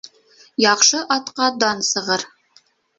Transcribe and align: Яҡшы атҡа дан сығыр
Яҡшы 0.65 1.03
атҡа 1.17 1.53
дан 1.67 1.87
сығыр 1.93 2.29